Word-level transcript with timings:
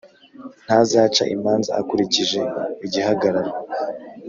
Ntazaca 0.65 1.23
imanza 1.35 1.71
akurikije 1.81 2.41
igihagararo, 2.85 3.51